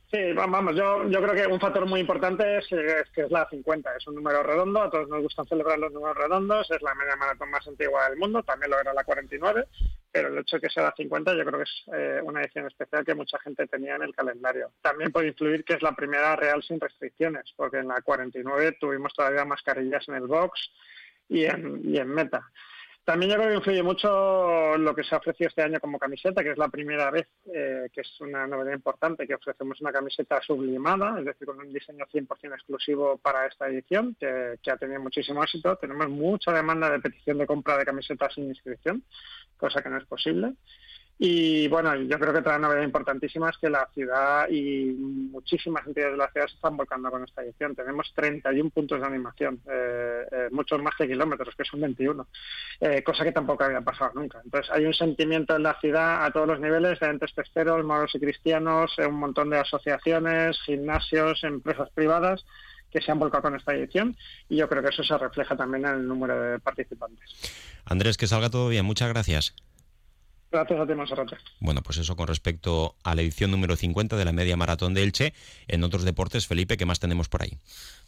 Sí, 0.10 0.34
vamos, 0.34 0.75
yo, 0.75 1.22
creo 1.22 1.36
que 1.36 1.46
un 1.46 1.60
factor 1.60 1.86
muy 1.86 2.00
importante 2.00 2.57
es, 2.57 2.65
que 2.67 3.22
es 3.22 3.29
la 3.29 3.48
50, 3.48 3.96
es 3.96 4.07
un 4.07 4.15
número 4.15 4.41
redondo, 4.41 4.81
a 4.81 4.89
todos 4.89 5.07
nos 5.10 5.22
gustan 5.22 5.46
celebrar 5.46 5.77
los 5.77 5.93
números 5.93 6.17
redondos, 6.17 6.72
es 6.72 6.81
la 6.81 6.96
media 6.96 7.15
maratón 7.17 7.51
más 7.51 7.67
antigua 7.67 8.10
del 8.10 8.17
mundo, 8.17 8.41
también 8.41 8.72
lo 8.72 8.79
era 8.79 8.96
la 8.96 9.03
49, 9.03 9.67
pero 10.12 10.29
el 10.29 10.39
hecho 10.39 10.55
de 10.55 10.62
que 10.62 10.74
sea 10.74 10.84
la 10.84 10.93
50 10.98 11.36
yo 11.36 11.46
creo 11.46 11.60
que 11.60 11.63
es 11.63 11.84
eh, 11.93 12.22
una 12.24 12.41
edición 12.41 12.65
especial 12.65 13.05
que 13.05 13.13
mucha 13.13 13.38
gente 13.39 13.67
tenía 13.67 13.96
en 13.96 14.01
el 14.01 14.15
calendario. 14.15 14.72
También 14.81 15.12
puede 15.12 15.27
influir 15.27 15.63
que 15.63 15.74
es 15.74 15.84
la 15.84 15.91
primera 15.91 16.36
real 16.36 16.63
sin 16.63 16.79
restricciones, 16.79 17.53
porque 17.55 17.77
en 17.77 17.89
la 17.89 18.01
49 18.01 18.77
tuvimos 18.79 19.13
todavía 19.13 19.46
mascarillas 19.46 20.07
en 20.07 20.15
el 20.15 20.25
box 20.25 20.72
y 21.29 21.43
en 21.43 22.07
meta. 22.07 22.50
También 23.07 23.31
yo 23.31 23.37
creo 23.37 23.51
que 23.51 23.55
influye 23.55 23.83
mucho 23.83 24.77
lo 24.77 24.93
que 24.93 25.01
se 25.01 25.15
ha 25.15 25.19
ofrecido 25.19 25.47
este 25.47 25.61
año 25.61 25.79
como 25.79 25.97
camiseta, 25.97 26.43
que 26.43 26.51
es 26.51 26.57
la 26.57 26.67
primera 26.67 27.09
vez, 27.09 27.25
eh, 27.45 27.87
que 27.93 28.01
es 28.01 28.19
una 28.19 28.45
novedad 28.45 28.73
importante, 28.73 29.25
que 29.25 29.35
ofrecemos 29.35 29.79
una 29.79 29.93
camiseta 29.93 30.41
sublimada, 30.41 31.17
es 31.17 31.23
decir, 31.23 31.47
con 31.47 31.57
un 31.57 31.71
diseño 31.71 32.05
100% 32.05 32.53
exclusivo 32.53 33.17
para 33.17 33.47
esta 33.47 33.69
edición, 33.69 34.17
que, 34.19 34.59
que, 34.61 34.71
ha 34.71 34.75
tenido 34.75 34.99
muchísimo 34.99 35.41
éxito. 35.41 35.77
Tenemos 35.77 36.09
mucha 36.09 36.51
demanda 36.51 36.89
de 36.89 36.99
petición 36.99 37.37
de 37.37 37.47
compra 37.47 37.77
de 37.77 37.85
camisetas 37.85 38.33
sin 38.33 38.49
inscripción, 38.49 39.01
cosa 39.55 39.81
que 39.81 39.87
no 39.87 39.99
es 39.99 40.05
posible. 40.05 40.55
Y 41.19 41.67
bueno, 41.67 41.95
yo 41.95 42.19
creo 42.19 42.31
que 42.31 42.39
otra 42.39 42.59
novedad 42.59 42.83
importantísima 42.83 43.50
es 43.50 43.57
que 43.57 43.69
la 43.69 43.89
ciudad 43.91 44.47
y 44.50 44.93
muchísimas 45.31 45.86
entidades 45.88 46.13
de 46.13 46.17
la 46.17 46.31
ciudad 46.31 46.47
se 46.47 46.55
están 46.55 46.77
volcando 46.77 47.09
con 47.09 47.24
esta 47.24 47.41
edición. 47.41 47.75
Tenemos 47.75 48.12
31 48.13 48.69
puntos 48.69 49.00
de 49.00 49.07
animación, 49.07 49.59
eh, 49.67 50.27
eh, 50.31 50.47
muchos 50.51 50.79
más 50.81 50.93
que 50.95 51.07
kilómetros, 51.07 51.55
que 51.55 51.65
son 51.65 51.81
21, 51.81 52.27
eh, 52.81 53.01
cosa 53.01 53.24
que 53.24 53.31
tampoco 53.31 53.63
había 53.63 53.81
pasado 53.81 54.12
nunca. 54.13 54.39
Entonces 54.43 54.71
hay 54.71 54.86
un 54.86 54.93
sentimiento 54.93 55.55
en 55.55 55.63
la 55.63 55.79
ciudad 55.79 56.24
a 56.24 56.31
todos 56.31 56.47
los 56.47 56.59
niveles, 56.59 57.00
de 57.00 57.07
entes 57.07 57.31
pesqueros, 57.31 57.83
moros 57.83 58.13
y 58.13 58.19
cristianos, 58.19 58.95
un 59.00 59.15
montón 59.15 59.50
de 59.50 59.57
asociaciones, 59.57 60.62
gimnasios, 60.65 61.43
empresas 61.43 61.89
privadas 61.95 62.45
que 62.91 63.01
se 63.01 63.12
han 63.12 63.19
volcado 63.19 63.41
con 63.41 63.55
esta 63.55 63.74
edición 63.74 64.15
y 64.47 64.57
yo 64.57 64.69
creo 64.69 64.83
que 64.83 64.89
eso 64.89 65.03
se 65.03 65.17
refleja 65.17 65.57
también 65.57 65.86
en 65.86 65.93
el 65.95 66.07
número 66.07 66.39
de 66.39 66.59
participantes. 66.59 67.27
Andrés, 67.86 68.17
que 68.17 68.27
salga 68.27 68.50
todo 68.50 68.69
bien. 68.69 68.86
Muchas 68.86 69.09
gracias. 69.09 69.55
Gracias 70.57 70.79
a 70.79 71.25
ti. 71.25 71.35
Bueno, 71.59 71.83
pues 71.83 71.97
eso 71.97 72.15
con 72.15 72.27
respecto 72.27 72.95
a 73.03 73.13
la 73.13 73.21
edición 73.21 73.51
número 73.51 73.75
50 73.75 74.15
de 74.15 74.25
la 74.25 74.31
media 74.31 74.57
maratón 74.57 74.93
de 74.93 75.03
Elche. 75.03 75.33
En 75.67 75.83
otros 75.83 76.03
deportes, 76.03 76.47
Felipe, 76.47 76.77
¿qué 76.77 76.85
más 76.85 76.99
tenemos 76.99 77.29
por 77.29 77.43
ahí? 77.43 77.57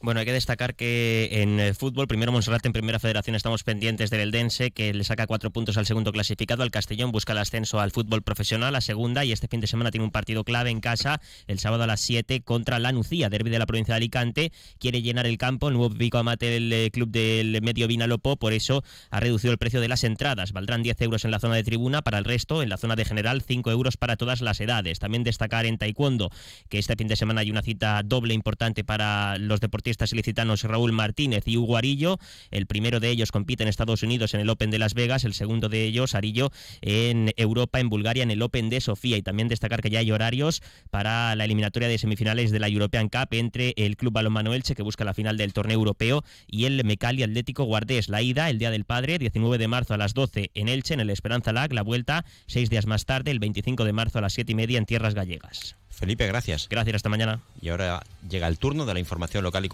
Bueno, 0.02 0.22
hay 0.22 0.26
que 0.26 0.32
destacar 0.32 0.76
que 0.76 1.28
en 1.42 1.60
el 1.60 1.76
fútbol, 1.76 2.08
primero 2.08 2.32
Monserrate 2.32 2.70
en 2.70 2.72
Primera 2.72 3.00
Federación 3.00 3.36
estamos 3.36 3.66
pendientes 3.66 4.10
del 4.10 4.22
Eldense, 4.22 4.72
que 4.72 4.94
le 4.94 5.04
saca 5.04 5.28
cuatro 5.28 5.52
puntos 5.52 5.76
al 5.76 5.86
segundo 5.86 6.14
clasificado. 6.14 6.64
Al 6.64 6.72
Castellón 6.72 7.12
busca 7.12 7.34
el 7.34 7.40
ascenso 7.40 7.82
al 7.82 7.92
fútbol 7.92 8.22
profesional, 8.22 8.74
a 8.78 8.80
segunda, 8.80 9.26
y 9.26 9.34
este 9.34 9.50
fin 9.50 9.60
de 9.60 9.68
semana 9.68 9.92
tiene 9.92 10.06
un 10.06 10.12
partido 10.12 10.46
clave 10.46 10.70
en 10.70 10.80
casa, 10.80 11.20
el 11.48 11.60
sábado 11.60 11.84
a 11.84 11.88
las 11.88 12.00
7 12.00 12.40
contra 12.44 12.80
la 12.80 12.94
Nucía, 12.94 13.28
derby 13.28 13.50
de 13.50 13.60
la 13.60 13.66
provincia 13.66 13.94
de 13.94 13.98
Alicante. 13.98 14.54
Quiere 14.80 15.02
llenar 15.02 15.28
el 15.28 15.38
campo, 15.38 15.68
el 15.68 15.74
nuevo 15.74 15.94
pico 15.94 16.18
amate 16.18 16.46
del 16.46 16.72
eh, 16.72 16.92
club 16.92 17.10
del 17.10 17.62
Medio 17.62 17.86
Vinalopó, 17.90 18.38
por 18.38 18.54
eso 18.54 18.86
ha 19.10 19.20
reducido 19.20 19.52
el 19.52 19.58
precio 19.58 19.82
de 19.82 19.90
las 19.90 20.06
entradas. 20.06 20.54
Valdrán 20.54 20.82
10 20.82 21.02
euros 21.02 21.26
en 21.26 21.32
la 21.32 21.42
zona 21.42 21.56
de 21.56 21.66
tribuna 21.66 22.04
para 22.04 22.20
el 22.20 22.24
resto, 22.24 22.64
en 22.64 22.70
la 22.70 22.78
zona 22.78 22.96
de 22.96 23.04
general 23.04 23.42
5 23.42 23.70
euros 23.70 23.98
para 23.98 24.16
todas 24.16 24.40
las 24.40 24.62
edades. 24.62 25.00
También 25.00 25.26
destacar 25.26 25.66
en 25.66 25.78
taekwondo 25.78 26.30
que 26.70 26.80
este 26.80 26.96
fin 26.96 27.10
de 27.10 27.18
semana 27.18 27.42
hay 27.42 27.52
una 27.52 27.64
cita 27.64 28.02
doble 28.06 28.34
importante 28.34 28.86
para 28.86 29.38
los 29.38 29.60
deportistas 29.60 29.89
ilicitanos 30.12 30.64
Raúl 30.64 30.92
Martínez 30.92 31.48
y 31.48 31.58
Hugo 31.58 31.78
Arillo. 31.78 32.18
El 32.52 32.66
primero 32.66 33.00
de 33.00 33.10
ellos 33.10 33.32
compite 33.32 33.64
en 33.64 33.70
Estados 33.70 34.04
Unidos 34.04 34.34
en 34.34 34.42
el 34.42 34.50
Open 34.50 34.72
de 34.72 34.80
Las 34.80 34.94
Vegas, 34.94 35.24
el 35.24 35.34
segundo 35.34 35.70
de 35.70 35.84
ellos, 35.86 36.16
Arillo, 36.16 36.52
en 36.82 37.32
Europa, 37.38 37.80
en 37.80 37.90
Bulgaria, 37.90 38.24
en 38.24 38.32
el 38.32 38.42
Open 38.42 38.70
de 38.70 38.82
Sofía. 38.82 39.18
Y 39.18 39.22
también 39.22 39.48
destacar 39.48 39.82
que 39.82 39.90
ya 39.90 40.00
hay 40.00 40.12
horarios 40.12 40.62
para 40.90 41.36
la 41.36 41.46
eliminatoria 41.46 41.88
de 41.88 41.98
semifinales 41.98 42.52
de 42.52 42.60
la 42.60 42.68
European 42.68 43.10
Cup 43.10 43.28
entre 43.32 43.74
el 43.78 43.98
Club 43.98 44.14
Balonmano 44.14 44.54
Elche, 44.54 44.76
que 44.76 44.84
busca 44.84 45.04
la 45.04 45.14
final 45.14 45.38
del 45.38 45.54
torneo 45.54 45.78
europeo, 45.78 46.24
y 46.48 46.66
el 46.66 46.84
Mecali 46.84 47.24
Atlético 47.24 47.64
Guardés. 47.64 48.10
La 48.10 48.22
ida, 48.22 48.50
el 48.50 48.60
Día 48.60 48.72
del 48.72 48.86
Padre, 48.86 49.18
19 49.18 49.58
de 49.58 49.68
marzo 49.68 49.94
a 49.94 49.98
las 49.98 50.14
12 50.14 50.52
en 50.54 50.70
Elche, 50.70 50.94
en 50.94 51.00
el 51.00 51.10
Esperanza 51.10 51.54
Lag, 51.54 51.74
la 51.74 51.82
vuelta 51.82 52.26
seis 52.48 52.70
días 52.70 52.86
más 52.86 53.06
tarde, 53.06 53.32
el 53.32 53.40
25 53.40 53.84
de 53.84 53.94
marzo 53.94 54.20
a 54.20 54.22
las 54.22 54.34
siete 54.34 54.52
y 54.52 54.56
media 54.56 54.78
en 54.78 54.86
Tierras 54.86 55.14
Gallegas. 55.14 55.76
Felipe, 55.90 56.26
gracias. 56.28 56.68
Gracias, 56.70 56.96
hasta 56.96 57.10
mañana. 57.10 57.42
Y 57.62 57.70
ahora 57.70 58.02
llega 58.30 58.48
el 58.48 58.58
turno 58.58 58.86
de 58.86 58.94
la 58.94 59.02
información 59.02 59.44
local 59.44 59.66
y 59.66 59.70